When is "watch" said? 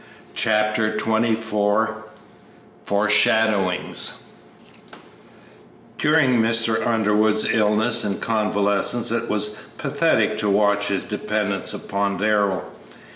10.49-10.87